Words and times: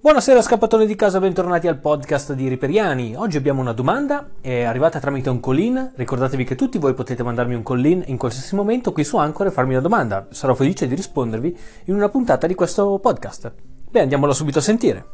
Buonasera 0.00 0.40
scappatore 0.42 0.86
di 0.86 0.94
casa, 0.94 1.18
bentornati 1.18 1.66
al 1.66 1.80
podcast 1.80 2.32
di 2.34 2.46
Riperiani. 2.46 3.16
Oggi 3.16 3.36
abbiamo 3.36 3.60
una 3.60 3.72
domanda, 3.72 4.30
è 4.40 4.62
arrivata 4.62 5.00
tramite 5.00 5.28
un 5.28 5.40
call-in. 5.40 5.90
Ricordatevi 5.96 6.44
che 6.44 6.54
tutti 6.54 6.78
voi 6.78 6.94
potete 6.94 7.24
mandarmi 7.24 7.56
un 7.56 7.64
call-in 7.64 8.04
in 8.06 8.16
qualsiasi 8.16 8.54
momento 8.54 8.92
qui 8.92 9.02
su 9.02 9.16
Anchor 9.16 9.48
e 9.48 9.50
farmi 9.50 9.72
una 9.72 9.82
domanda. 9.82 10.28
Sarò 10.30 10.54
felice 10.54 10.86
di 10.86 10.94
rispondervi 10.94 11.58
in 11.86 11.94
una 11.94 12.08
puntata 12.08 12.46
di 12.46 12.54
questo 12.54 13.00
podcast. 13.00 13.52
Beh, 13.90 14.02
andiamola 14.02 14.32
subito 14.32 14.60
a 14.60 14.62
sentire. 14.62 15.06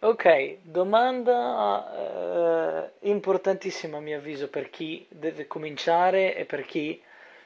Ok, 0.00 0.60
domanda 0.62 1.92
eh, 3.02 3.08
importantissima 3.10 3.98
a 3.98 4.00
mio 4.00 4.16
avviso 4.16 4.48
per 4.48 4.70
chi 4.70 5.06
deve 5.10 5.46
cominciare 5.46 6.34
e 6.34 6.46
per 6.46 6.64
chi 6.64 6.98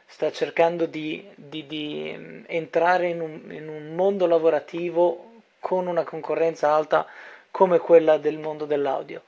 sta 0.07 0.30
cercando 0.30 0.86
di, 0.86 1.29
di, 1.34 1.66
di 1.66 2.14
mm, 2.16 2.45
entrare 2.46 3.09
in 3.09 3.20
un, 3.20 3.52
in 3.52 3.68
un 3.68 3.95
mondo 3.95 4.27
lavorativo 4.27 5.42
con 5.60 5.87
una 5.87 6.05
concorrenza 6.05 6.73
alta 6.73 7.06
come 7.51 7.79
quella 7.79 8.19
del 8.19 8.38
mondo 8.38 8.65
dell'audio. 8.65 9.23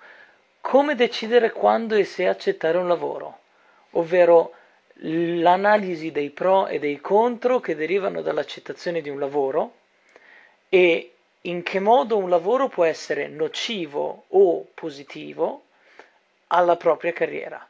Come 0.61 0.95
decidere 0.95 1.53
quando 1.53 1.95
e 1.95 2.05
se 2.05 2.27
accettare 2.27 2.77
un 2.77 2.89
lavoro, 2.89 3.39
ovvero 3.93 4.53
l'analisi 5.01 6.11
dei 6.11 6.31
pro 6.31 6.67
e 6.67 6.79
dei 6.79 7.01
contro 7.01 7.61
che 7.61 7.77
derivano 7.77 8.23
dall'accettazione 8.23 9.01
di 9.01 9.09
un 9.09 9.19
lavoro 9.19 9.75
e 10.69 11.13
in 11.43 11.63
che 11.63 11.79
modo 11.79 12.17
un 12.17 12.29
lavoro 12.29 12.69
può 12.69 12.85
essere 12.85 13.29
nocivo 13.29 14.25
o 14.29 14.67
positivo 14.75 15.63
alla 16.49 16.77
propria 16.77 17.13
carriera 17.13 17.67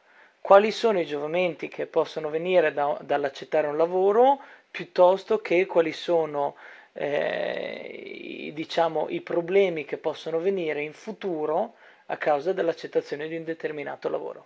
quali 0.47 0.71
sono 0.71 0.97
i 0.97 1.05
giovamenti 1.05 1.67
che 1.67 1.87
possono 1.87 2.29
venire 2.29 2.71
da, 2.71 2.97
dall'accettare 3.01 3.67
un 3.67 3.75
lavoro 3.75 4.39
piuttosto 4.71 5.39
che 5.39 5.65
quali 5.65 5.91
sono 5.91 6.55
eh, 6.93 8.53
diciamo, 8.53 9.07
i 9.09 9.19
problemi 9.19 9.83
che 9.83 9.97
possono 9.97 10.39
venire 10.39 10.83
in 10.83 10.93
futuro 10.93 11.73
a 12.05 12.15
causa 12.15 12.53
dell'accettazione 12.53 13.27
di 13.27 13.35
un 13.35 13.43
determinato 13.43 14.07
lavoro. 14.07 14.45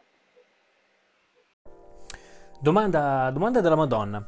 Domanda, 2.57 3.29
domanda 3.31 3.61
della 3.61 3.75
Madonna. 3.75 4.27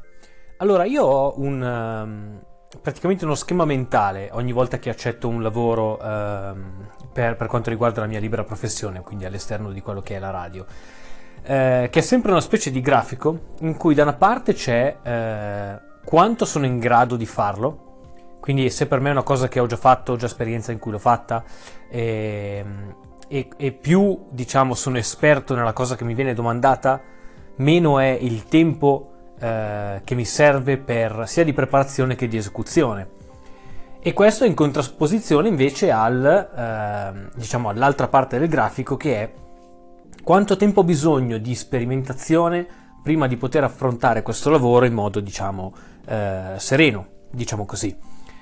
Allora, 0.58 0.84
io 0.84 1.04
ho 1.04 1.34
un, 1.38 1.60
um, 1.60 2.80
praticamente 2.82 3.26
uno 3.26 3.34
schema 3.34 3.66
mentale 3.66 4.30
ogni 4.34 4.52
volta 4.52 4.78
che 4.78 4.92
accetto 4.92 5.28
un 5.28 5.42
lavoro 5.42 5.98
um, 6.00 6.88
per, 7.12 7.36
per 7.36 7.48
quanto 7.48 7.72
riguarda 7.72 8.02
la 8.02 8.08
mia 8.08 8.20
libera 8.20 8.44
professione, 8.44 9.02
quindi 9.02 9.26
all'esterno 9.26 9.72
di 9.72 9.82
quello 9.82 10.02
che 10.02 10.18
è 10.18 10.20
la 10.20 10.30
radio 10.30 10.68
eh, 11.44 11.90
che 11.92 12.00
è 12.00 12.02
sempre 12.02 12.32
una 12.32 12.42
specie 12.42 12.72
di 12.72 12.82
grafico 12.82 13.56
in 13.60 13.76
cui 13.76 13.94
da 13.94 14.04
una 14.04 14.14
parte 14.14 14.54
c'è 14.54 14.98
eh, 15.04 15.80
quanto 16.06 16.46
sono 16.46 16.66
in 16.66 16.80
grado 16.80 17.16
di 17.16 17.26
farlo, 17.26 17.92
quindi 18.40 18.70
se 18.70 18.88
per 18.88 19.00
me 19.00 19.10
è 19.10 19.12
una 19.12 19.24
cosa 19.24 19.48
che 19.48 19.60
ho 19.60 19.66
già 19.66 19.78
fatto, 19.78 20.14
ho 20.14 20.16
già 20.16 20.26
esperienza 20.26 20.72
in 20.72 20.80
cui 20.80 20.92
l'ho 20.92 21.00
fatta, 21.00 21.44
e, 21.90 22.64
ehm, 22.64 22.96
e, 23.28 23.48
e 23.56 23.72
più 23.72 24.26
diciamo 24.32 24.74
sono 24.74 24.98
esperto 24.98 25.56
nella 25.56 25.74
cosa 25.74 25.96
che 25.96 26.04
mi 26.04 26.14
viene 26.14 26.34
domandata, 26.34 27.02
meno 27.58 28.00
è 28.00 28.18
il 28.20 28.46
tempo 28.46 29.12
eh, 29.40 30.02
che 30.04 30.16
mi 30.16 30.26
serve 30.26 30.78
per 30.78 31.24
sia 31.26 31.44
di 31.44 31.54
preparazione 31.54 32.16
che 32.16 32.28
di 32.28 32.38
esecuzione. 32.38 33.22
E 34.02 34.12
questo 34.12 34.44
in 34.44 34.54
contrapposizione 34.54 35.48
invece 35.48 35.90
al, 35.90 36.26
eh, 36.26 37.30
diciamo, 37.36 37.70
all'altra 37.70 38.10
parte 38.10 38.38
del 38.38 38.50
grafico 38.50 38.98
che 38.98 39.22
è 39.22 39.32
quanto 40.24 40.56
tempo 40.56 40.80
ho 40.80 40.84
bisogno 40.86 41.38
di 41.38 41.54
sperimentazione 41.54 42.66
prima 43.04 43.28
di 43.28 43.36
poter 43.36 43.66
affrontare 43.66 44.22
questo 44.22 44.50
lavoro 44.50 44.86
in 44.86 44.94
modo, 44.94 45.20
diciamo, 45.20 45.74
eh, 46.06 46.54
sereno, 46.56 47.08
diciamo 47.30 47.66
così. 47.66 47.94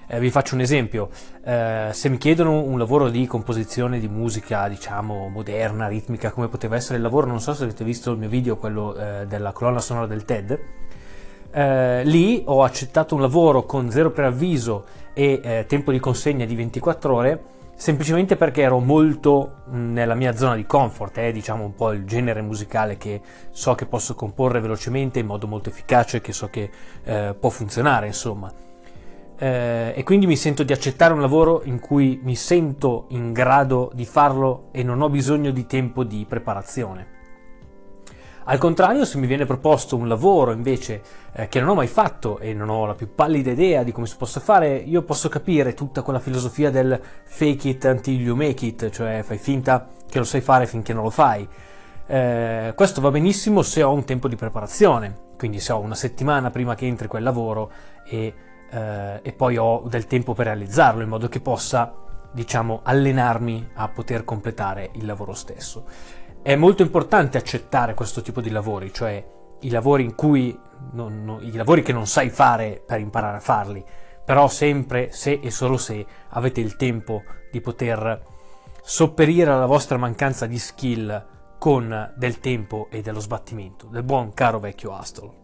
Eh, 0.07 0.19
vi 0.19 0.29
faccio 0.29 0.53
un 0.53 0.61
esempio, 0.61 1.09
eh, 1.43 1.89
se 1.91 2.09
mi 2.09 2.17
chiedono 2.17 2.61
un 2.61 2.77
lavoro 2.77 3.09
di 3.09 3.25
composizione 3.25 3.99
di 3.99 4.07
musica, 4.07 4.67
diciamo, 4.67 5.29
moderna, 5.29 5.87
ritmica, 5.87 6.30
come 6.30 6.49
poteva 6.49 6.75
essere 6.75 6.97
il 6.97 7.02
lavoro, 7.02 7.25
non 7.25 7.41
so 7.41 7.55
se 7.55 7.64
avete 7.64 7.83
visto 7.83 8.11
il 8.11 8.20
mio 8.20 8.30
video, 8.30 8.58
quello 8.58 8.95
eh, 8.95 9.25
della 9.25 9.52
colonna 9.52 9.80
sonora 9.80 10.05
del 10.05 10.23
TED, 10.23 10.59
eh, 11.52 12.03
lì 12.03 12.43
ho 12.45 12.64
accettato 12.64 13.15
un 13.15 13.21
lavoro 13.21 13.65
con 13.65 13.89
zero 13.89 14.11
preavviso 14.11 14.86
e 15.14 15.41
eh, 15.43 15.65
tempo 15.67 15.91
di 15.91 15.99
consegna 15.99 16.45
di 16.45 16.55
24 16.55 17.14
ore, 17.14 17.43
semplicemente 17.81 18.36
perché 18.36 18.61
ero 18.61 18.77
molto 18.77 19.64
nella 19.69 20.14
mia 20.14 20.36
zona 20.36 20.53
di 20.55 20.67
comfort, 20.67 21.17
è 21.17 21.30
eh, 21.30 21.31
diciamo 21.31 21.64
un 21.64 21.73
po' 21.73 21.93
il 21.93 22.05
genere 22.05 22.43
musicale 22.43 22.95
che 22.95 23.21
so 23.49 23.73
che 23.73 23.87
posso 23.87 24.14
comporre 24.14 24.59
velocemente 24.59 25.17
in 25.17 25.25
modo 25.25 25.47
molto 25.47 25.69
efficace, 25.69 26.21
che 26.21 26.31
so 26.31 26.47
che 26.49 26.70
eh, 27.03 27.36
può 27.39 27.49
funzionare, 27.49 28.05
insomma. 28.05 28.53
Eh, 29.36 29.93
e 29.95 30.03
quindi 30.03 30.27
mi 30.27 30.36
sento 30.36 30.61
di 30.61 30.71
accettare 30.71 31.11
un 31.11 31.21
lavoro 31.21 31.64
in 31.64 31.80
cui 31.80 32.20
mi 32.21 32.36
sento 32.36 33.08
in 33.09 33.33
grado 33.33 33.89
di 33.95 34.05
farlo 34.05 34.67
e 34.71 34.83
non 34.83 35.02
ho 35.02 35.09
bisogno 35.09 35.49
di 35.49 35.65
tempo 35.65 36.03
di 36.03 36.23
preparazione. 36.30 37.20
Al 38.52 38.58
contrario, 38.58 39.06
se 39.06 39.17
mi 39.17 39.28
viene 39.28 39.45
proposto 39.45 39.95
un 39.95 40.10
lavoro 40.10 40.52
invece 40.52 41.02
eh, 41.32 41.48
che 41.48 41.62
non 41.62 41.70
ho 41.70 41.76
mai 41.76 41.88
fatto 41.88 42.38
e 42.38 42.54
non 42.54 42.67
ho 42.67 42.86
la 42.86 42.95
più 42.95 43.16
pallida 43.16 43.52
idea 43.52 43.84
di 43.84 43.94
come 43.94 44.08
si 44.08 44.17
possa 44.17 44.42
fare, 44.42 44.76
io 44.76 45.04
posso 45.04 45.30
capire 45.30 45.73
tutta 45.73 46.02
quella 46.02 46.20
filosofia 46.20 46.70
del 46.70 47.00
fake 47.23 47.70
it 47.70 47.84
until 47.86 48.20
you 48.20 48.36
make 48.36 48.66
it, 48.66 48.89
cioè 48.89 49.23
fai 49.23 49.38
finta 49.38 49.88
che 50.06 50.17
lo 50.17 50.26
sai 50.26 50.42
fare 50.42 50.67
finché 50.67 50.92
non 50.92 51.04
lo 51.04 51.10
fai. 51.10 51.48
Eh, 52.06 52.73
questo 52.76 53.00
va 53.00 53.10
benissimo 53.10 53.62
se 53.62 53.84
ho 53.84 53.94
un 53.94 54.04
tempo 54.04 54.28
di 54.28 54.36
preparazione, 54.36 55.16
quindi 55.38 55.62
se 55.62 55.72
ho 55.72 55.80
una 55.80 55.95
settimana 55.95 56.50
prima 56.50 56.76
che 56.76 56.86
entri 56.86 57.08
quel 57.08 57.23
lavoro 57.23 57.72
e, 58.06 58.33
eh, 58.70 59.20
e 59.22 59.32
poi 59.32 59.56
ho 59.56 59.83
del 59.88 60.08
tempo 60.08 60.33
per 60.33 60.48
realizzarlo 60.48 61.02
in 61.02 61.08
modo 61.08 61.30
che 61.30 61.39
possa 61.39 61.94
diciamo 62.33 62.82
allenarmi 62.83 63.72
a 63.76 63.88
poter 63.88 64.26
completare 64.26 64.89
il 64.95 65.06
lavoro 65.06 65.33
stesso. 65.33 65.86
È 66.43 66.55
molto 66.55 66.81
importante 66.81 67.37
accettare 67.37 67.93
questo 67.93 68.23
tipo 68.23 68.41
di 68.41 68.49
lavori, 68.49 68.91
cioè 68.91 69.23
i 69.59 69.69
lavori 69.69 70.03
in 70.03 70.15
cui 70.15 70.57
non, 70.93 71.23
non, 71.23 71.43
i 71.43 71.52
lavori 71.52 71.83
che 71.83 71.93
non 71.93 72.07
sai 72.07 72.31
fare 72.31 72.81
per 72.83 72.99
imparare 72.99 73.37
a 73.37 73.41
farli, 73.41 73.85
però 74.25 74.47
sempre 74.47 75.11
se 75.11 75.39
e 75.39 75.52
solo 75.52 75.77
se 75.77 76.03
avete 76.29 76.59
il 76.59 76.77
tempo 76.77 77.21
di 77.52 77.61
poter 77.61 78.23
sopperire 78.81 79.52
alla 79.52 79.67
vostra 79.67 79.97
mancanza 79.97 80.47
di 80.47 80.57
skill 80.57 81.27
con 81.59 82.11
del 82.15 82.39
tempo 82.39 82.87
e 82.89 83.02
dello 83.02 83.19
sbattimento, 83.19 83.85
del 83.85 84.02
buon 84.02 84.33
caro 84.33 84.58
vecchio 84.58 84.95
Astol. 84.95 85.40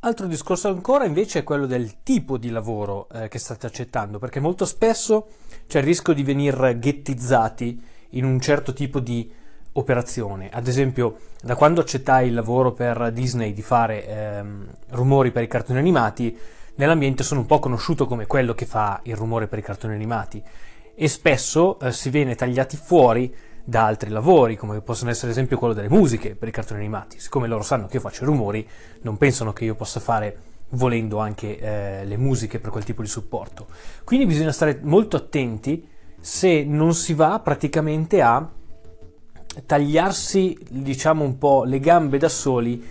Altro 0.00 0.28
discorso 0.28 0.68
ancora 0.68 1.06
invece 1.06 1.40
è 1.40 1.42
quello 1.42 1.66
del 1.66 2.04
tipo 2.04 2.38
di 2.38 2.50
lavoro 2.50 3.08
eh, 3.10 3.26
che 3.26 3.40
state 3.40 3.66
accettando, 3.66 4.20
perché 4.20 4.38
molto 4.38 4.64
spesso 4.64 5.26
c'è 5.66 5.80
il 5.80 5.84
rischio 5.84 6.12
di 6.12 6.22
venire 6.22 6.78
ghettizzati 6.78 7.82
in 8.10 8.24
un 8.24 8.38
certo 8.40 8.72
tipo 8.72 9.00
di 9.00 9.28
operazione. 9.72 10.50
Ad 10.52 10.68
esempio, 10.68 11.16
da 11.42 11.56
quando 11.56 11.80
accettai 11.80 12.28
il 12.28 12.34
lavoro 12.34 12.70
per 12.70 13.10
Disney 13.10 13.52
di 13.52 13.60
fare 13.60 14.06
ehm, 14.06 14.66
rumori 14.90 15.32
per 15.32 15.42
i 15.42 15.48
cartoni 15.48 15.80
animati, 15.80 16.38
nell'ambiente 16.76 17.24
sono 17.24 17.40
un 17.40 17.46
po' 17.46 17.58
conosciuto 17.58 18.06
come 18.06 18.26
quello 18.26 18.54
che 18.54 18.66
fa 18.66 19.00
il 19.02 19.16
rumore 19.16 19.48
per 19.48 19.58
i 19.58 19.62
cartoni 19.62 19.94
animati 19.94 20.40
e 20.94 21.08
spesso 21.08 21.76
eh, 21.80 21.90
si 21.90 22.10
viene 22.10 22.36
tagliati 22.36 22.76
fuori 22.76 23.34
da 23.68 23.84
altri 23.84 24.08
lavori, 24.08 24.56
come 24.56 24.80
possono 24.80 25.10
essere 25.10 25.26
ad 25.26 25.32
esempio 25.32 25.58
quello 25.58 25.74
delle 25.74 25.90
musiche 25.90 26.34
per 26.34 26.48
i 26.48 26.50
cartoni 26.50 26.80
animati. 26.80 27.20
Siccome 27.20 27.46
loro 27.46 27.62
sanno 27.62 27.86
che 27.86 27.96
io 27.96 28.00
faccio 28.00 28.22
i 28.22 28.26
rumori, 28.26 28.66
non 29.02 29.18
pensano 29.18 29.52
che 29.52 29.66
io 29.66 29.74
possa 29.74 30.00
fare 30.00 30.38
volendo 30.70 31.18
anche 31.18 31.58
eh, 31.58 32.04
le 32.06 32.16
musiche 32.16 32.60
per 32.60 32.70
quel 32.70 32.84
tipo 32.84 33.02
di 33.02 33.08
supporto. 33.08 33.66
Quindi 34.04 34.24
bisogna 34.24 34.52
stare 34.52 34.80
molto 34.82 35.18
attenti 35.18 35.86
se 36.18 36.64
non 36.64 36.94
si 36.94 37.12
va 37.12 37.40
praticamente 37.40 38.22
a 38.22 38.48
tagliarsi, 39.66 40.58
diciamo 40.70 41.22
un 41.22 41.36
po' 41.36 41.64
le 41.64 41.78
gambe 41.78 42.16
da 42.16 42.30
soli 42.30 42.82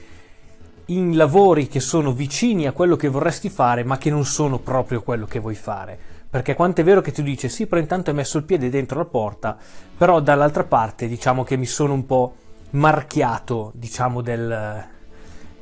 in 0.86 1.18
lavori 1.18 1.68
che 1.68 1.80
sono 1.80 2.14
vicini 2.14 2.68
a 2.68 2.72
quello 2.72 2.96
che 2.96 3.08
vorresti 3.08 3.50
fare, 3.50 3.84
ma 3.84 3.98
che 3.98 4.12
non 4.12 4.26
sono 4.26 4.60
proprio 4.60 5.02
quello 5.02 5.26
che 5.26 5.40
vuoi 5.40 5.56
fare 5.56 6.07
perché 6.30 6.56
quanto 6.56 6.82
è 6.82 6.84
vero 6.84 7.02
che 7.02 7.12
tu 7.12 7.22
dici 7.22 7.48
sì, 7.50 7.68
però 7.68 7.80
intanto 7.80 8.10
hai 8.10 8.16
messo 8.16 8.38
il 8.38 8.44
piede 8.44 8.70
dentro 8.70 8.98
la 8.98 9.06
porta, 9.06 9.58
però 9.98 10.20
dall'altra 10.20 10.64
parte 10.64 11.08
diciamo 11.08 11.44
che 11.44 11.56
mi 11.56 11.66
sono 11.66 11.94
un 11.94 12.06
po' 12.06 12.36
marchiato, 12.72 13.72
diciamo, 13.76 14.22
del, 14.22 14.86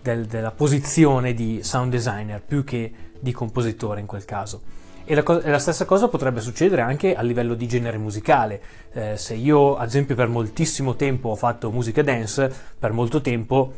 del, 0.02 0.26
della 0.26 0.52
posizione 0.52 1.34
di 1.34 1.62
sound 1.64 1.92
designer 1.92 2.42
più 2.42 2.64
che 2.64 2.92
di 3.20 3.32
compositore 3.32 4.00
in 4.00 4.06
quel 4.06 4.26
caso. 4.26 4.62
E 5.08 5.14
la, 5.14 5.22
co- 5.22 5.40
la, 5.44 5.60
stessa 5.60 5.86
cosa 5.86 6.08
potrebbe 6.08 6.42
succedere 6.42 6.82
anche 6.82 7.16
a 7.16 7.22
livello 7.22 7.54
di 7.54 7.68
genere 7.68 8.00
musicale. 8.00 8.62
Eh, 8.92 9.18
se 9.18 9.36
io, 9.36 9.76
ad 9.76 9.88
esempio, 9.88 10.16
per 10.16 10.30
moltissimo 10.30 10.96
tempo 10.96 11.30
ho 11.30 11.36
fatto 11.36 11.72
musica 11.72 12.02
dance, 12.02 12.52
per 12.80 12.92
molto 12.92 13.22
tempo 13.22 13.74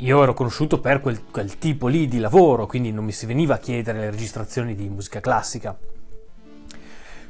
io 0.00 0.22
ero 0.22 0.34
conosciuto 0.34 0.78
per 0.78 1.00
quel, 1.00 1.22
quel 1.30 1.58
tipo 1.58 1.86
lì 1.86 2.06
di 2.06 2.18
lavoro, 2.18 2.66
quindi 2.66 2.92
non 2.92 3.04
mi 3.04 3.12
si 3.12 3.24
veniva 3.24 3.54
a 3.54 3.58
chiedere 3.58 3.98
le 3.98 4.10
registrazioni 4.10 4.74
di 4.74 4.88
musica 4.90 5.20
classica. 5.20 5.76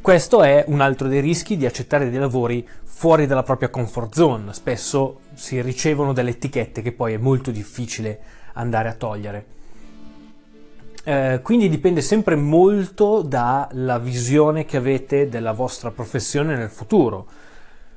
Questo 0.01 0.43
è 0.43 0.65
un 0.69 0.81
altro 0.81 1.09
dei 1.09 1.21
rischi 1.21 1.57
di 1.57 1.67
accettare 1.67 2.09
dei 2.09 2.19
lavori 2.19 2.67
fuori 2.85 3.27
dalla 3.27 3.43
propria 3.43 3.69
comfort 3.69 4.15
zone. 4.15 4.53
Spesso 4.55 5.21
si 5.35 5.61
ricevono 5.61 6.13
delle 6.13 6.31
etichette 6.31 6.83
che 6.83 6.93
poi 6.93 7.15
è 7.15 7.19
molto 7.19 7.51
difficile 7.51 8.19
andare 8.55 8.89
a 8.89 8.95
togliere. 8.95 9.45
Eh, 11.05 11.41
quindi 11.43 11.69
dipende 11.69 12.01
sempre 12.01 12.37
molto 12.37 13.23
dalla 13.23 13.99
visione 13.99 14.65
che 14.65 14.77
avete 14.77 15.29
della 15.29 15.53
vostra 15.53 15.91
professione 15.91 16.57
nel 16.57 16.71
futuro. 16.71 17.27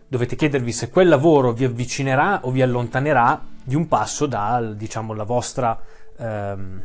Dovete 0.08 0.36
chiedervi 0.36 0.72
se 0.72 0.90
quel 0.90 1.08
lavoro 1.08 1.54
vi 1.54 1.64
avvicinerà 1.64 2.42
o 2.44 2.52
vi 2.52 2.62
allontanerà 2.62 3.42
di 3.64 3.76
un 3.76 3.88
passo 3.88 4.26
dalla 4.26 4.74
diciamo, 4.74 5.14
vostra... 5.24 5.80
Ehm, 6.18 6.84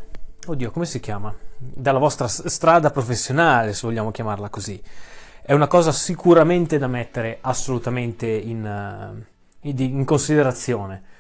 oddio, 0.53 0.71
come 0.71 0.87
si 0.87 1.01
chiama? 1.01 1.35
Dalla 1.57 1.99
vostra 1.99 2.29
strada 2.29 2.91
professionale, 2.91 3.73
se 3.73 3.87
vogliamo 3.87 4.11
chiamarla 4.11 4.49
così. 4.49 4.81
È 5.43 5.53
una 5.53 5.67
cosa 5.67 5.93
sicuramente 5.93 6.79
da 6.79 6.87
mettere 6.87 7.39
assolutamente 7.41 8.27
in, 8.27 9.25
uh, 9.61 9.69
in 9.69 10.05
considerazione 10.05 11.15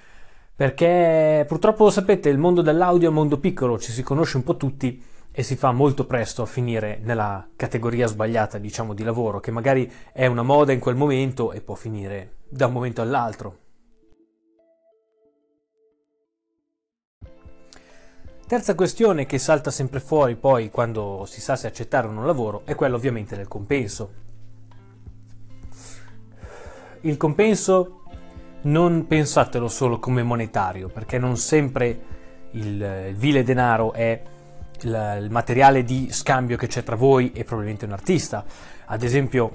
perché 0.57 1.45
purtroppo 1.47 1.91
sapete 1.91 2.31
il 2.31 2.39
mondo 2.39 2.63
dell'audio 2.63 3.09
è 3.09 3.11
un 3.11 3.17
mondo 3.17 3.37
piccolo, 3.39 3.79
ci 3.79 3.93
si 3.93 4.03
conosce 4.03 4.39
un 4.39 4.43
po' 4.43 4.57
tutti 4.57 5.05
e 5.31 5.43
si 5.43 5.55
fa 5.55 5.71
molto 5.71 6.07
presto 6.07 6.41
a 6.41 6.47
finire 6.47 6.99
nella 7.03 7.47
categoria 7.57 8.07
sbagliata, 8.07 8.57
diciamo, 8.57 8.95
di 8.95 9.05
lavoro, 9.05 9.39
che 9.39 9.51
magari 9.51 9.93
è 10.15 10.25
una 10.25 10.43
moda 10.43 10.73
in 10.73 10.81
quel 10.81 10.97
momento 10.97 11.53
e 11.53 11.61
può 11.61 11.75
finire 11.75 12.37
da 12.49 12.69
un 12.69 12.73
momento 12.73 13.03
all'altro. 13.03 13.59
Terza 18.47 18.77
questione 18.77 19.27
che 19.27 19.39
salta 19.39 19.73
sempre 19.73 19.99
fuori 19.99 20.37
poi 20.37 20.71
quando 20.71 21.25
si 21.27 21.41
sa 21.41 21.57
se 21.57 21.67
accettare 21.67 22.07
o 22.07 22.13
non 22.13 22.27
lavoro 22.27 22.63
è 22.65 22.77
quella 22.77 22.95
ovviamente 22.95 23.35
del 23.35 23.49
compenso. 23.49 24.11
Il 27.01 27.17
compenso 27.17 28.03
non 28.63 29.09
pensatelo 29.09 29.67
solo 29.67 29.99
come 29.99 30.23
monetario, 30.23 30.89
perché 30.89 31.19
non 31.19 31.37
sempre 31.37 32.01
il, 32.53 32.81
il 33.09 33.17
vile 33.17 33.43
denaro 33.43 33.93
è 33.93 34.23
il, 34.83 35.19
il, 35.23 35.31
materiale 35.33 35.83
di 35.83 36.13
scambio 36.13 36.57
che 36.57 36.69
c'è 36.69 36.85
tra 36.85 36.95
voi 36.95 37.33
e 37.33 37.43
probabilmente 37.43 37.85
un 37.85 37.93
artista. 37.93 38.45
Ad 38.85 39.03
esempio, 39.03 39.51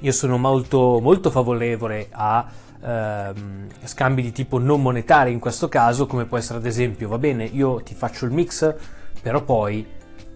io 0.00 0.12
sono 0.12 0.38
molto, 0.38 0.98
molto 1.00 1.30
favorevole 1.30 2.08
a 2.10 2.50
ehm, 2.82 3.68
scambi 3.84 4.22
di 4.22 4.32
tipo 4.32 4.58
non 4.58 4.82
monetario 4.82 5.32
in 5.32 5.38
questo 5.38 5.68
caso, 5.68 6.06
come 6.06 6.24
può 6.26 6.36
essere 6.38 6.58
ad 6.58 6.66
esempio, 6.66 7.08
va 7.08 7.18
bene, 7.18 7.44
io 7.44 7.82
ti 7.82 7.94
faccio 7.94 8.24
il 8.24 8.32
mix, 8.32 8.74
però 9.20 9.42
poi 9.42 9.86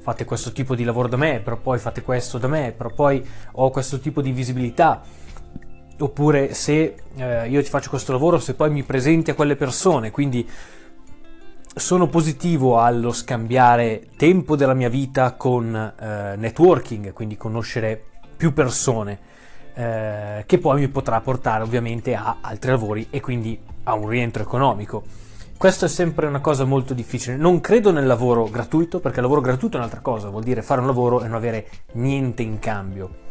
fate 0.00 0.24
questo 0.24 0.52
tipo 0.52 0.76
di 0.76 0.84
lavoro 0.84 1.08
da 1.08 1.16
me, 1.16 1.40
però 1.40 1.56
poi 1.56 1.78
fate 1.78 2.02
questo 2.02 2.38
da 2.38 2.46
me, 2.46 2.72
però 2.76 2.90
poi 2.90 3.26
ho 3.52 3.70
questo 3.70 3.98
tipo 3.98 4.22
di 4.22 4.30
visibilità. 4.30 5.02
Oppure 5.98 6.52
se 6.54 6.94
eh, 7.16 7.48
io 7.48 7.62
ti 7.62 7.68
faccio 7.68 7.88
questo 7.88 8.12
lavoro, 8.12 8.38
se 8.38 8.54
poi 8.54 8.70
mi 8.70 8.82
presenti 8.84 9.30
a 9.30 9.34
quelle 9.34 9.56
persone, 9.56 10.10
quindi 10.10 10.48
sono 11.74 12.06
positivo 12.06 12.78
allo 12.78 13.12
scambiare 13.12 14.08
tempo 14.16 14.56
della 14.56 14.74
mia 14.74 14.88
vita 14.88 15.32
con 15.32 15.74
eh, 15.74 16.36
networking, 16.36 17.12
quindi 17.12 17.36
conoscere 17.36 18.00
più 18.36 18.52
persone, 18.52 19.18
eh, 19.76 20.42
che 20.44 20.58
poi 20.58 20.80
mi 20.80 20.88
potrà 20.88 21.20
portare 21.20 21.62
ovviamente 21.62 22.14
a 22.14 22.38
altri 22.40 22.70
lavori 22.70 23.06
e 23.10 23.20
quindi 23.20 23.58
a 23.84 23.94
un 23.94 24.08
rientro 24.08 24.42
economico. 24.42 25.04
Questo 25.56 25.84
è 25.84 25.88
sempre 25.88 26.26
una 26.26 26.40
cosa 26.40 26.64
molto 26.64 26.92
difficile. 26.92 27.36
Non 27.36 27.60
credo 27.60 27.92
nel 27.92 28.06
lavoro 28.06 28.50
gratuito, 28.50 28.98
perché 28.98 29.18
il 29.18 29.22
lavoro 29.22 29.40
gratuito 29.40 29.76
è 29.76 29.78
un'altra 29.78 30.00
cosa, 30.00 30.28
vuol 30.28 30.42
dire 30.42 30.62
fare 30.62 30.80
un 30.80 30.86
lavoro 30.86 31.22
e 31.22 31.28
non 31.28 31.36
avere 31.36 31.68
niente 31.92 32.42
in 32.42 32.58
cambio 32.58 33.24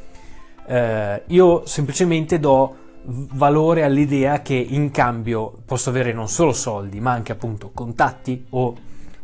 eh, 0.65 1.23
io 1.27 1.65
semplicemente 1.65 2.39
do 2.39 2.83
valore 3.07 3.83
all'idea 3.83 4.41
che 4.41 4.55
in 4.55 4.89
cambio 4.89 5.59
posso 5.63 5.89
avere 5.89 6.11
non 6.11 6.27
solo 6.27 6.53
soldi, 6.53 6.99
ma 6.99 7.11
anche 7.11 7.31
appunto 7.31 7.69
contatti 7.71 8.47
o 8.51 8.75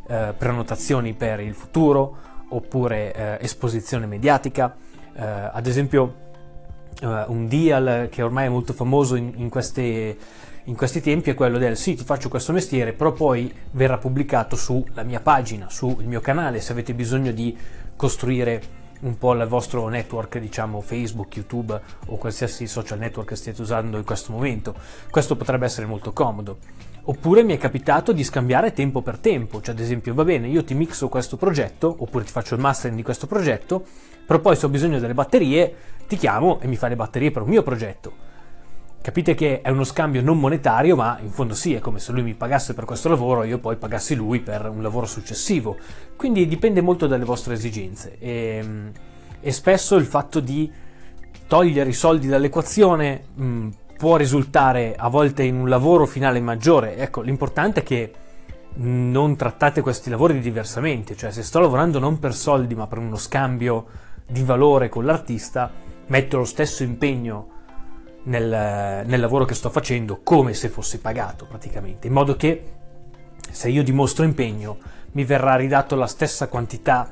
eh, 0.07 0.33
prenotazioni 0.37 1.13
per 1.13 1.39
il 1.39 1.55
futuro 1.55 2.17
oppure 2.49 3.13
eh, 3.13 3.37
esposizione 3.41 4.05
mediatica. 4.05 4.75
Eh, 5.13 5.23
ad 5.23 5.65
esempio, 5.65 6.29
eh, 7.01 7.23
un 7.27 7.47
deal 7.47 8.07
che 8.09 8.21
ormai 8.21 8.45
è 8.45 8.49
molto 8.49 8.73
famoso 8.73 9.15
in, 9.15 9.31
in, 9.35 9.49
queste, 9.49 10.17
in, 10.63 10.75
questi 10.75 11.01
tempi 11.01 11.29
è 11.29 11.33
quello 11.33 11.57
del 11.57 11.77
sì, 11.77 11.95
ti 11.95 12.03
faccio 12.03 12.29
questo 12.29 12.51
mestiere, 12.51 12.93
però 12.93 13.11
poi 13.11 13.53
verrà 13.71 13.97
pubblicato 13.97 14.55
sulla 14.55 15.03
mia 15.03 15.19
pagina, 15.19 15.69
sul 15.69 16.03
mio 16.03 16.21
canale, 16.21 16.59
se 16.61 16.71
avete 16.71 16.93
bisogno 16.93 17.31
di 17.31 17.57
costruire 17.95 18.79
un 19.01 19.17
po' 19.17 19.33
il 19.33 19.45
vostro 19.47 19.87
network, 19.87 20.37
diciamo 20.37 20.81
Facebook, 20.81 21.35
YouTube 21.35 21.79
o 22.07 22.17
qualsiasi 22.17 22.67
social 22.67 22.99
network 22.99 23.29
che 23.29 23.35
stiate 23.35 23.61
usando 23.61 23.97
in 23.97 24.03
questo 24.03 24.31
momento. 24.31 24.75
Questo 25.09 25.35
potrebbe 25.35 25.65
essere 25.65 25.85
molto 25.85 26.11
comodo. 26.11 26.57
Oppure 27.03 27.43
mi 27.43 27.53
è 27.53 27.57
capitato 27.57 28.11
di 28.11 28.23
scambiare 28.23 28.73
tempo 28.73 29.01
per 29.01 29.17
tempo, 29.17 29.59
cioè 29.61 29.73
ad 29.73 29.81
esempio 29.81 30.13
va 30.13 30.23
bene, 30.23 30.47
io 30.47 30.63
ti 30.63 30.75
mixo 30.75 31.09
questo 31.09 31.35
progetto, 31.35 31.95
oppure 31.97 32.23
ti 32.23 32.31
faccio 32.31 32.53
il 32.53 32.61
mastering 32.61 32.95
di 32.95 33.03
questo 33.03 33.25
progetto, 33.25 33.83
però 34.25 34.39
poi 34.39 34.55
se 34.55 34.67
ho 34.67 34.69
bisogno 34.69 34.99
delle 34.99 35.15
batterie 35.15 35.75
ti 36.07 36.15
chiamo 36.15 36.59
e 36.59 36.67
mi 36.67 36.75
fai 36.75 36.89
le 36.89 36.95
batterie 36.95 37.31
per 37.31 37.41
un 37.41 37.49
mio 37.49 37.63
progetto 37.63 38.29
Capite 39.01 39.33
che 39.33 39.61
è 39.61 39.69
uno 39.69 39.83
scambio 39.83 40.21
non 40.21 40.39
monetario, 40.39 40.95
ma 40.95 41.17
in 41.23 41.31
fondo 41.31 41.55
sì, 41.55 41.73
è 41.73 41.79
come 41.79 41.97
se 41.97 42.11
lui 42.11 42.21
mi 42.21 42.35
pagasse 42.35 42.75
per 42.75 42.85
questo 42.85 43.09
lavoro 43.09 43.41
e 43.41 43.47
io 43.47 43.57
poi 43.57 43.75
pagassi 43.75 44.13
lui 44.13 44.41
per 44.41 44.69
un 44.69 44.83
lavoro 44.83 45.07
successivo. 45.07 45.75
Quindi 46.15 46.47
dipende 46.47 46.81
molto 46.81 47.07
dalle 47.07 47.25
vostre 47.25 47.55
esigenze 47.55 48.17
e, 48.19 48.63
e 49.39 49.51
spesso 49.51 49.95
il 49.95 50.05
fatto 50.05 50.39
di 50.39 50.71
togliere 51.47 51.89
i 51.89 51.93
soldi 51.93 52.27
dall'equazione 52.27 53.23
mh, 53.33 53.67
può 53.97 54.17
risultare 54.17 54.93
a 54.95 55.09
volte 55.09 55.41
in 55.41 55.55
un 55.55 55.67
lavoro 55.67 56.05
finale 56.05 56.39
maggiore. 56.39 56.95
Ecco, 56.97 57.21
l'importante 57.21 57.79
è 57.79 57.83
che 57.83 58.13
non 58.73 59.35
trattate 59.35 59.81
questi 59.81 60.11
lavori 60.11 60.39
diversamente, 60.39 61.15
cioè 61.17 61.31
se 61.31 61.41
sto 61.41 61.59
lavorando 61.59 61.97
non 61.97 62.19
per 62.19 62.35
soldi 62.35 62.75
ma 62.75 62.85
per 62.85 62.99
uno 62.99 63.17
scambio 63.17 63.87
di 64.27 64.43
valore 64.43 64.89
con 64.89 65.05
l'artista, 65.05 65.71
metto 66.05 66.37
lo 66.37 66.45
stesso 66.45 66.83
impegno 66.83 67.59
nel, 68.23 69.05
nel 69.05 69.19
lavoro 69.19 69.45
che 69.45 69.53
sto 69.53 69.69
facendo 69.69 70.21
come 70.23 70.53
se 70.53 70.69
fossi 70.69 70.99
pagato 70.99 71.45
praticamente, 71.45 72.07
in 72.07 72.13
modo 72.13 72.35
che 72.35 72.63
se 73.49 73.69
io 73.69 73.83
dimostro 73.83 74.23
impegno 74.23 74.77
mi 75.13 75.25
verrà 75.25 75.55
ridato 75.55 75.95
la 75.95 76.07
stessa 76.07 76.47
quantità 76.47 77.09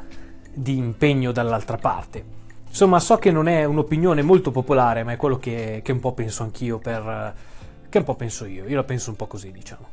di 0.53 0.77
impegno 0.77 1.31
dall'altra 1.31 1.77
parte. 1.77 2.37
Insomma, 2.67 2.99
so 2.99 3.17
che 3.17 3.31
non 3.31 3.47
è 3.47 3.63
un'opinione 3.65 4.21
molto 4.21 4.51
popolare, 4.51 5.03
ma 5.03 5.13
è 5.13 5.17
quello 5.17 5.37
che, 5.37 5.81
che 5.83 5.91
un 5.91 5.99
po' 5.99 6.13
penso 6.13 6.43
anch'io, 6.43 6.77
per, 6.77 7.33
che 7.89 7.97
un 7.97 8.03
po' 8.03 8.15
penso 8.15 8.45
io. 8.45 8.67
Io 8.67 8.75
la 8.75 8.83
penso 8.83 9.09
un 9.09 9.15
po' 9.15 9.27
così, 9.27 9.51
diciamo. 9.51 9.87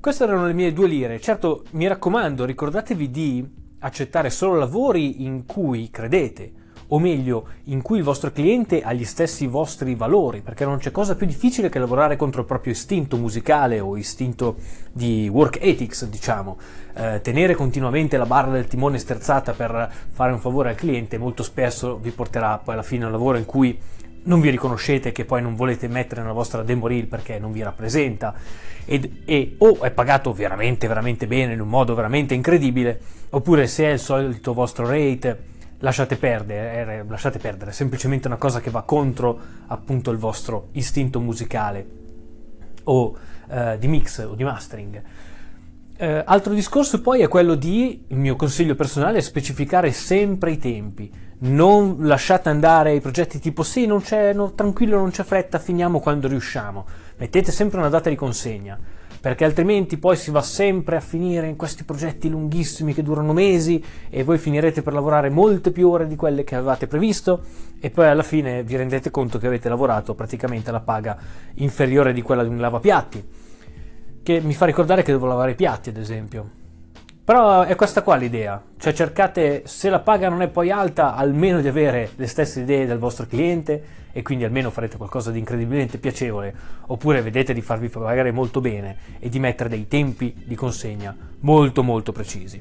Queste 0.00 0.24
erano 0.24 0.46
le 0.46 0.54
mie 0.54 0.72
due 0.72 0.88
lire. 0.88 1.20
Certo, 1.20 1.64
mi 1.72 1.86
raccomando, 1.86 2.44
ricordatevi 2.44 3.10
di 3.10 3.63
accettare 3.84 4.30
solo 4.30 4.56
lavori 4.56 5.24
in 5.24 5.44
cui 5.44 5.90
credete, 5.90 6.52
o 6.88 6.98
meglio, 6.98 7.48
in 7.64 7.82
cui 7.82 7.98
il 7.98 8.04
vostro 8.04 8.30
cliente 8.32 8.82
ha 8.82 8.92
gli 8.92 9.04
stessi 9.04 9.46
vostri 9.46 9.94
valori, 9.94 10.40
perché 10.40 10.64
non 10.64 10.78
c'è 10.78 10.90
cosa 10.90 11.14
più 11.14 11.26
difficile 11.26 11.68
che 11.68 11.78
lavorare 11.78 12.16
contro 12.16 12.40
il 12.40 12.46
proprio 12.46 12.72
istinto 12.72 13.16
musicale 13.16 13.80
o 13.80 13.96
istinto 13.96 14.56
di 14.92 15.28
work 15.30 15.58
ethics, 15.60 16.06
diciamo. 16.06 16.56
Eh, 16.94 17.20
tenere 17.22 17.54
continuamente 17.54 18.16
la 18.16 18.26
barra 18.26 18.52
del 18.52 18.66
timone 18.66 18.98
sterzata 18.98 19.52
per 19.52 19.90
fare 20.10 20.32
un 20.32 20.38
favore 20.38 20.70
al 20.70 20.76
cliente 20.76 21.18
molto 21.18 21.42
spesso 21.42 21.98
vi 21.98 22.10
porterà 22.10 22.58
poi 22.58 22.74
alla 22.74 22.84
fine 22.84 23.02
a 23.02 23.06
un 23.06 23.12
lavoro 23.12 23.36
in 23.36 23.44
cui 23.44 23.76
non 24.24 24.40
vi 24.40 24.50
riconoscete, 24.50 25.12
che 25.12 25.24
poi 25.24 25.42
non 25.42 25.54
volete 25.54 25.88
mettere 25.88 26.20
nella 26.20 26.32
vostra 26.32 26.62
demo 26.62 26.86
reel 26.86 27.06
perché 27.06 27.38
non 27.38 27.52
vi 27.52 27.62
rappresenta 27.62 28.34
ed, 28.84 29.22
e 29.24 29.54
o 29.58 29.80
è 29.80 29.90
pagato 29.90 30.32
veramente 30.32 30.86
veramente 30.86 31.26
bene 31.26 31.54
in 31.54 31.60
un 31.60 31.68
modo 31.68 31.94
veramente 31.94 32.34
incredibile 32.34 33.00
oppure 33.30 33.66
se 33.66 33.86
è 33.86 33.92
il 33.92 33.98
solito 33.98 34.52
vostro 34.52 34.86
rate 34.86 35.52
lasciate 35.78 36.16
perdere, 36.16 37.00
eh, 37.00 37.04
lasciate 37.06 37.38
perdere, 37.38 37.70
è 37.70 37.74
semplicemente 37.74 38.26
una 38.26 38.36
cosa 38.36 38.60
che 38.60 38.70
va 38.70 38.82
contro 38.82 39.38
appunto 39.66 40.10
il 40.10 40.18
vostro 40.18 40.68
istinto 40.72 41.20
musicale 41.20 41.86
o 42.84 43.16
eh, 43.48 43.76
di 43.78 43.88
mix 43.88 44.18
o 44.18 44.34
di 44.34 44.44
mastering. 44.44 45.02
Eh, 45.96 46.22
altro 46.26 46.52
discorso 46.52 47.00
poi 47.00 47.20
è 47.20 47.28
quello 47.28 47.54
di, 47.54 48.04
il 48.08 48.16
mio 48.16 48.36
consiglio 48.36 48.74
personale, 48.74 49.18
è 49.18 49.20
specificare 49.20 49.92
sempre 49.92 50.50
i 50.50 50.58
tempi 50.58 51.10
non 51.44 51.96
lasciate 52.00 52.48
andare 52.48 52.94
i 52.94 53.00
progetti 53.00 53.38
tipo 53.38 53.62
sì, 53.62 53.86
non 53.86 54.00
c'è, 54.00 54.32
no, 54.32 54.52
tranquillo, 54.52 54.96
non 54.96 55.10
c'è 55.10 55.24
fretta, 55.24 55.58
finiamo 55.58 56.00
quando 56.00 56.28
riusciamo. 56.28 56.86
Mettete 57.16 57.52
sempre 57.52 57.78
una 57.78 57.88
data 57.88 58.08
di 58.08 58.16
consegna, 58.16 58.78
perché 59.20 59.44
altrimenti 59.44 59.98
poi 59.98 60.16
si 60.16 60.30
va 60.30 60.40
sempre 60.40 60.96
a 60.96 61.00
finire 61.00 61.46
in 61.46 61.56
questi 61.56 61.84
progetti 61.84 62.28
lunghissimi 62.28 62.94
che 62.94 63.02
durano 63.02 63.32
mesi 63.32 63.82
e 64.08 64.22
voi 64.22 64.38
finirete 64.38 64.82
per 64.82 64.92
lavorare 64.92 65.28
molte 65.28 65.70
più 65.70 65.88
ore 65.88 66.06
di 66.06 66.16
quelle 66.16 66.44
che 66.44 66.54
avevate 66.54 66.86
previsto 66.86 67.42
e 67.78 67.90
poi 67.90 68.06
alla 68.06 68.22
fine 68.22 68.62
vi 68.62 68.76
rendete 68.76 69.10
conto 69.10 69.38
che 69.38 69.46
avete 69.46 69.68
lavorato 69.68 70.14
praticamente 70.14 70.70
la 70.70 70.80
paga 70.80 71.16
inferiore 71.54 72.12
di 72.12 72.22
quella 72.22 72.42
di 72.42 72.48
un 72.48 72.58
lavapiatti, 72.58 73.24
che 74.24 74.40
mi 74.40 74.54
fa 74.54 74.64
ricordare 74.64 75.02
che 75.02 75.12
devo 75.12 75.26
lavare 75.26 75.52
i 75.52 75.54
piatti, 75.54 75.90
ad 75.90 75.98
esempio 75.98 76.50
Però 77.22 77.62
è 77.62 77.76
questa 77.76 78.02
qua 78.02 78.16
l'idea, 78.16 78.60
cioè 78.78 78.94
cercate, 78.94 79.62
se 79.66 79.90
la 79.90 80.00
paga 80.00 80.30
non 80.30 80.42
è 80.42 80.48
poi 80.48 80.70
alta, 80.70 81.14
almeno 81.14 81.60
di 81.60 81.68
avere 81.68 82.10
le 82.16 82.26
stesse 82.26 82.60
idee 82.62 82.86
del 82.86 82.98
vostro 82.98 83.26
cliente 83.26 84.02
e 84.12 84.22
quindi 84.22 84.44
almeno 84.44 84.70
farete 84.70 84.96
qualcosa 84.96 85.30
di 85.30 85.38
incredibilmente 85.38 85.98
piacevole, 85.98 86.54
oppure 86.86 87.20
vedete 87.20 87.52
di 87.52 87.60
farvi 87.60 87.88
pagare 87.88 88.32
molto 88.32 88.60
bene 88.60 88.96
e 89.18 89.28
di 89.28 89.38
mettere 89.38 89.68
dei 89.68 89.86
tempi 89.88 90.34
di 90.44 90.54
consegna 90.54 91.14
molto 91.40 91.82
molto 91.82 92.12
precisi. 92.12 92.60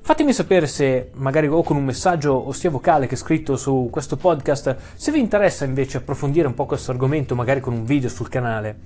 Fatemi 0.00 0.32
sapere 0.32 0.66
se, 0.66 1.10
magari 1.14 1.46
o 1.46 1.62
con 1.62 1.76
un 1.76 1.84
messaggio 1.84 2.32
o 2.32 2.52
sia 2.52 2.70
vocale 2.70 3.06
che 3.06 3.16
scritto 3.16 3.56
su 3.56 3.88
questo 3.92 4.16
podcast, 4.16 4.76
se 4.94 5.12
vi 5.12 5.20
interessa 5.20 5.64
invece 5.64 5.98
approfondire 5.98 6.46
un 6.46 6.54
po' 6.54 6.66
questo 6.66 6.90
argomento, 6.90 7.34
magari 7.34 7.60
con 7.60 7.74
un 7.74 7.84
video 7.84 8.08
sul 8.08 8.28
canale. 8.28 8.78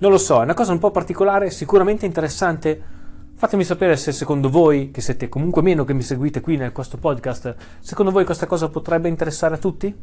Non 0.00 0.10
lo 0.10 0.18
so, 0.18 0.40
è 0.40 0.44
una 0.44 0.54
cosa 0.54 0.72
un 0.72 0.78
po' 0.78 0.90
particolare, 0.90 1.50
sicuramente 1.50 2.04
interessante 2.04 2.98
Fatemi 3.40 3.64
sapere 3.64 3.96
se 3.96 4.12
secondo 4.12 4.50
voi, 4.50 4.90
che 4.90 5.00
siete 5.00 5.30
comunque 5.30 5.62
meno 5.62 5.86
che 5.86 5.94
mi 5.94 6.02
seguite 6.02 6.42
qui 6.42 6.58
nel 6.58 6.72
questo 6.72 6.98
podcast, 6.98 7.54
secondo 7.78 8.10
voi 8.10 8.26
questa 8.26 8.44
cosa 8.44 8.68
potrebbe 8.68 9.08
interessare 9.08 9.54
a 9.54 9.56
tutti? 9.56 9.96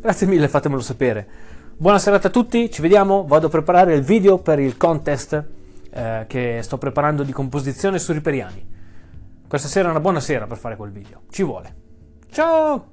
Grazie 0.00 0.26
mille, 0.26 0.48
fatemelo 0.48 0.80
sapere. 0.80 1.28
Buona 1.76 2.00
serata 2.00 2.26
a 2.26 2.30
tutti, 2.32 2.68
ci 2.72 2.82
vediamo, 2.82 3.24
vado 3.24 3.46
a 3.46 3.50
preparare 3.50 3.94
il 3.94 4.02
video 4.02 4.38
per 4.38 4.58
il 4.58 4.76
contest 4.76 5.44
eh, 5.90 6.24
che 6.26 6.58
sto 6.62 6.76
preparando 6.76 7.22
di 7.22 7.30
composizione 7.30 8.00
su 8.00 8.12
Riperiani. 8.12 8.68
Questa 9.46 9.68
sera 9.68 9.86
è 9.86 9.90
una 9.92 10.00
buona 10.00 10.18
sera 10.18 10.48
per 10.48 10.56
fare 10.56 10.74
quel 10.74 10.90
video, 10.90 11.20
ci 11.30 11.44
vuole. 11.44 11.74
Ciao! 12.32 12.91